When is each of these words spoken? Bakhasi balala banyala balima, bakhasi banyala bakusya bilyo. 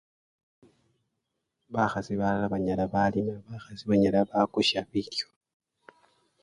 Bakhasi 1.73 2.13
balala 2.19 2.45
banyala 2.53 2.83
balima, 2.93 3.35
bakhasi 3.47 3.83
banyala 3.89 4.19
bakusya 4.29 4.79
bilyo. 4.91 5.25